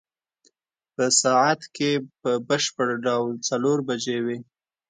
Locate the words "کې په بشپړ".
1.75-2.87